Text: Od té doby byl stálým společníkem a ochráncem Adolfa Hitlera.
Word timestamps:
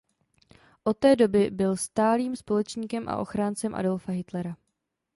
Od 0.83 0.97
té 0.97 1.15
doby 1.15 1.49
byl 1.51 1.77
stálým 1.77 2.35
společníkem 2.35 3.09
a 3.09 3.17
ochráncem 3.17 3.75
Adolfa 3.75 4.11
Hitlera. 4.11 4.55